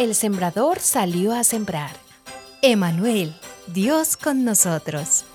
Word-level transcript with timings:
el 0.00 0.14
sembrador 0.14 0.80
salió 0.80 1.34
a 1.34 1.44
sembrar. 1.44 1.90
Emanuel, 2.62 3.34
Dios 3.66 4.16
con 4.16 4.46
nosotros. 4.46 5.26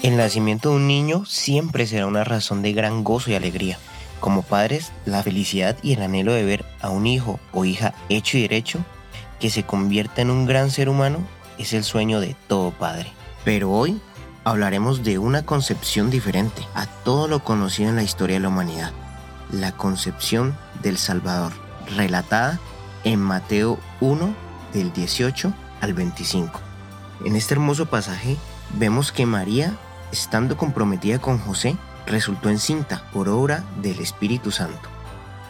El 0.00 0.16
nacimiento 0.16 0.70
de 0.70 0.76
un 0.76 0.86
niño 0.86 1.24
siempre 1.24 1.88
será 1.88 2.06
una 2.06 2.22
razón 2.22 2.62
de 2.62 2.72
gran 2.72 3.02
gozo 3.02 3.32
y 3.32 3.34
alegría. 3.34 3.76
Como 4.20 4.42
padres, 4.42 4.92
la 5.04 5.24
felicidad 5.24 5.76
y 5.82 5.94
el 5.94 6.02
anhelo 6.02 6.32
de 6.32 6.44
ver 6.44 6.64
a 6.80 6.90
un 6.90 7.08
hijo 7.08 7.40
o 7.52 7.64
hija 7.64 7.92
hecho 8.08 8.38
y 8.38 8.42
derecho 8.42 8.78
que 9.40 9.50
se 9.50 9.64
convierta 9.64 10.22
en 10.22 10.30
un 10.30 10.46
gran 10.46 10.70
ser 10.70 10.88
humano 10.88 11.18
es 11.58 11.72
el 11.72 11.82
sueño 11.82 12.20
de 12.20 12.36
todo 12.46 12.70
padre. 12.70 13.10
Pero 13.44 13.72
hoy 13.72 14.00
hablaremos 14.44 15.02
de 15.02 15.18
una 15.18 15.44
concepción 15.44 16.08
diferente 16.08 16.62
a 16.76 16.86
todo 16.86 17.26
lo 17.26 17.42
conocido 17.42 17.88
en 17.90 17.96
la 17.96 18.04
historia 18.04 18.36
de 18.36 18.42
la 18.42 18.48
humanidad, 18.48 18.92
la 19.50 19.72
concepción 19.72 20.56
del 20.82 20.98
Salvador, 20.98 21.63
relatada 21.96 22.58
en 23.04 23.20
Mateo 23.20 23.78
1 24.00 24.34
del 24.72 24.92
18 24.92 25.52
al 25.80 25.94
25. 25.94 26.60
En 27.24 27.36
este 27.36 27.54
hermoso 27.54 27.86
pasaje 27.86 28.36
vemos 28.78 29.12
que 29.12 29.26
María, 29.26 29.74
estando 30.12 30.56
comprometida 30.56 31.18
con 31.18 31.38
José, 31.38 31.76
resultó 32.06 32.50
encinta 32.50 33.04
por 33.12 33.28
obra 33.28 33.64
del 33.80 34.00
Espíritu 34.00 34.50
Santo. 34.50 34.88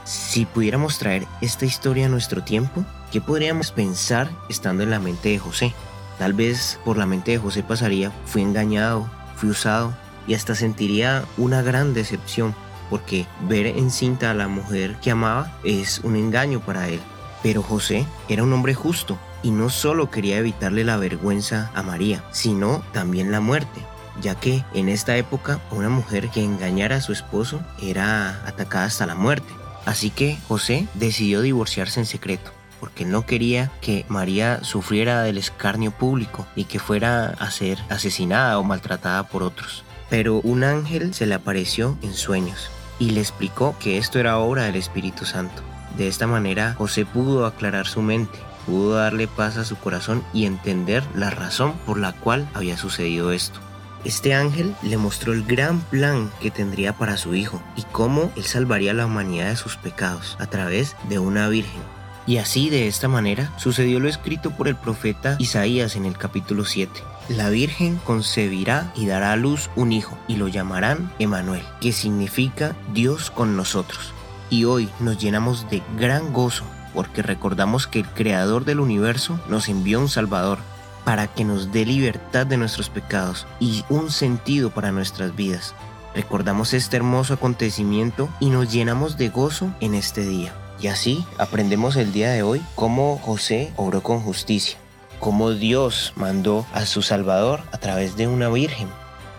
Si 0.04 0.44
pudiéramos 0.44 0.98
traer 0.98 1.26
esta 1.40 1.64
historia 1.64 2.06
a 2.06 2.10
nuestro 2.10 2.44
tiempo, 2.44 2.84
¿qué 3.10 3.20
podríamos 3.20 3.72
pensar 3.72 4.30
estando 4.48 4.82
en 4.82 4.90
la 4.90 5.00
mente 5.00 5.30
de 5.30 5.38
José? 5.38 5.74
Tal 6.18 6.34
vez 6.34 6.78
por 6.84 6.98
la 6.98 7.06
mente 7.06 7.32
de 7.32 7.38
José 7.38 7.62
pasaría, 7.62 8.12
fui 8.26 8.42
engañado, 8.42 9.08
fui 9.36 9.48
usado 9.48 9.94
y 10.26 10.34
hasta 10.34 10.54
sentiría 10.54 11.24
una 11.36 11.62
gran 11.62 11.94
decepción 11.94 12.54
porque 12.94 13.26
ver 13.48 13.66
encinta 13.66 14.30
a 14.30 14.34
la 14.34 14.46
mujer 14.46 14.94
que 15.02 15.10
amaba 15.10 15.52
es 15.64 15.98
un 16.04 16.14
engaño 16.14 16.60
para 16.60 16.86
él. 16.88 17.00
Pero 17.42 17.60
José 17.60 18.06
era 18.28 18.44
un 18.44 18.52
hombre 18.52 18.72
justo 18.72 19.18
y 19.42 19.50
no 19.50 19.68
solo 19.68 20.12
quería 20.12 20.38
evitarle 20.38 20.84
la 20.84 20.96
vergüenza 20.96 21.72
a 21.74 21.82
María, 21.82 22.22
sino 22.30 22.84
también 22.92 23.32
la 23.32 23.40
muerte, 23.40 23.80
ya 24.20 24.36
que 24.36 24.62
en 24.74 24.88
esta 24.88 25.16
época 25.16 25.60
una 25.72 25.88
mujer 25.88 26.30
que 26.30 26.44
engañara 26.44 26.94
a 26.94 27.00
su 27.00 27.12
esposo 27.12 27.60
era 27.82 28.40
atacada 28.46 28.84
hasta 28.84 29.06
la 29.06 29.16
muerte. 29.16 29.52
Así 29.86 30.10
que 30.10 30.38
José 30.46 30.86
decidió 30.94 31.42
divorciarse 31.42 31.98
en 31.98 32.06
secreto 32.06 32.52
porque 32.78 33.04
no 33.04 33.26
quería 33.26 33.72
que 33.80 34.06
María 34.08 34.62
sufriera 34.62 35.24
del 35.24 35.38
escarnio 35.38 35.90
público 35.90 36.46
y 36.54 36.66
que 36.66 36.78
fuera 36.78 37.30
a 37.40 37.50
ser 37.50 37.76
asesinada 37.88 38.56
o 38.60 38.62
maltratada 38.62 39.26
por 39.26 39.42
otros. 39.42 39.82
Pero 40.10 40.36
un 40.42 40.62
ángel 40.62 41.12
se 41.12 41.26
le 41.26 41.34
apareció 41.34 41.98
en 42.00 42.14
sueños 42.14 42.70
y 42.98 43.10
le 43.10 43.20
explicó 43.20 43.76
que 43.78 43.98
esto 43.98 44.18
era 44.18 44.38
obra 44.38 44.64
del 44.64 44.76
Espíritu 44.76 45.24
Santo. 45.24 45.62
De 45.96 46.08
esta 46.08 46.26
manera 46.26 46.74
José 46.74 47.06
pudo 47.06 47.46
aclarar 47.46 47.86
su 47.86 48.02
mente, 48.02 48.38
pudo 48.66 48.96
darle 48.96 49.28
paz 49.28 49.56
a 49.56 49.64
su 49.64 49.76
corazón 49.76 50.24
y 50.32 50.46
entender 50.46 51.04
la 51.14 51.30
razón 51.30 51.74
por 51.86 51.98
la 51.98 52.12
cual 52.12 52.48
había 52.54 52.76
sucedido 52.76 53.32
esto. 53.32 53.60
Este 54.04 54.34
ángel 54.34 54.74
le 54.82 54.98
mostró 54.98 55.32
el 55.32 55.44
gran 55.44 55.80
plan 55.80 56.30
que 56.40 56.50
tendría 56.50 56.92
para 56.92 57.16
su 57.16 57.34
hijo 57.34 57.62
y 57.74 57.82
cómo 57.84 58.30
él 58.36 58.44
salvaría 58.44 58.90
a 58.90 58.94
la 58.94 59.06
humanidad 59.06 59.48
de 59.48 59.56
sus 59.56 59.76
pecados 59.76 60.36
a 60.40 60.46
través 60.46 60.94
de 61.08 61.18
una 61.18 61.48
virgen 61.48 61.93
y 62.26 62.38
así 62.38 62.70
de 62.70 62.88
esta 62.88 63.08
manera 63.08 63.52
sucedió 63.56 64.00
lo 64.00 64.08
escrito 64.08 64.50
por 64.50 64.68
el 64.68 64.76
profeta 64.76 65.36
Isaías 65.38 65.96
en 65.96 66.06
el 66.06 66.16
capítulo 66.16 66.64
7. 66.64 67.02
La 67.28 67.48
Virgen 67.48 67.98
concebirá 68.04 68.92
y 68.94 69.06
dará 69.06 69.32
a 69.32 69.36
luz 69.36 69.70
un 69.76 69.92
hijo 69.92 70.18
y 70.28 70.36
lo 70.36 70.48
llamarán 70.48 71.10
Emanuel, 71.18 71.62
que 71.80 71.92
significa 71.92 72.76
Dios 72.92 73.30
con 73.30 73.56
nosotros. 73.56 74.12
Y 74.50 74.64
hoy 74.64 74.88
nos 75.00 75.18
llenamos 75.18 75.68
de 75.70 75.82
gran 75.98 76.32
gozo 76.32 76.64
porque 76.92 77.22
recordamos 77.22 77.86
que 77.86 78.00
el 78.00 78.06
Creador 78.06 78.64
del 78.64 78.80
universo 78.80 79.40
nos 79.48 79.68
envió 79.68 80.00
un 80.00 80.08
Salvador 80.08 80.58
para 81.04 81.26
que 81.26 81.44
nos 81.44 81.72
dé 81.72 81.84
libertad 81.84 82.46
de 82.46 82.56
nuestros 82.56 82.88
pecados 82.88 83.46
y 83.60 83.84
un 83.88 84.10
sentido 84.10 84.70
para 84.70 84.92
nuestras 84.92 85.34
vidas. 85.34 85.74
Recordamos 86.14 86.72
este 86.72 86.96
hermoso 86.96 87.34
acontecimiento 87.34 88.28
y 88.38 88.50
nos 88.50 88.72
llenamos 88.72 89.16
de 89.18 89.28
gozo 89.28 89.74
en 89.80 89.94
este 89.94 90.22
día. 90.22 90.54
Y 90.80 90.88
así 90.88 91.24
aprendemos 91.38 91.96
el 91.96 92.12
día 92.12 92.30
de 92.30 92.42
hoy 92.42 92.62
cómo 92.74 93.18
José 93.18 93.72
obró 93.76 94.02
con 94.02 94.20
justicia, 94.20 94.76
cómo 95.20 95.50
Dios 95.50 96.12
mandó 96.16 96.66
a 96.72 96.84
su 96.86 97.02
Salvador 97.02 97.62
a 97.72 97.78
través 97.78 98.16
de 98.16 98.26
una 98.26 98.48
virgen. 98.48 98.88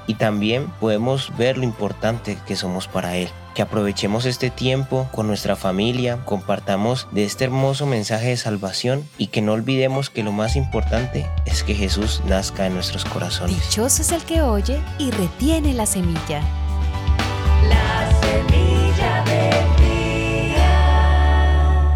Y 0.08 0.16
también 0.16 0.68
podemos 0.80 1.36
ver 1.38 1.58
lo 1.58 1.64
importante 1.64 2.38
que 2.46 2.56
somos 2.56 2.88
para 2.88 3.16
Él. 3.16 3.30
Que 3.56 3.62
aprovechemos 3.62 4.26
este 4.26 4.50
tiempo 4.50 5.08
con 5.12 5.28
nuestra 5.28 5.56
familia, 5.56 6.20
compartamos 6.26 7.08
de 7.12 7.24
este 7.24 7.46
hermoso 7.46 7.86
mensaje 7.86 8.28
de 8.28 8.38
salvación 8.38 9.08
y 9.18 9.28
que 9.28 9.42
no 9.42 9.54
olvidemos 9.54 10.10
que 10.10 10.24
lo 10.24 10.32
más 10.32 10.56
importante 10.56 11.28
es 11.46 11.64
que 11.64 11.74
Jesús 11.74 12.22
nazca 12.28 12.68
en 12.68 12.76
nuestros 12.76 13.06
corazones. 13.06 13.56
Dichoso 13.70 14.02
es 14.02 14.12
el 14.12 14.24
que 14.24 14.42
oye 14.42 14.80
y 15.00 15.10
retiene 15.12 15.74
la 15.74 15.86
semilla. 15.86 16.42
La 17.68 18.12
semilla 18.22 19.24
de 19.24 19.75